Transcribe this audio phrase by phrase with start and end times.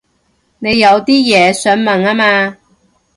[0.57, 2.57] 你有啲嘢想問吖嘛